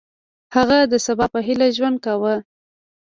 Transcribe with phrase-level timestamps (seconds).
[0.55, 2.35] هغه د سبا په هیله ژوند کاوه.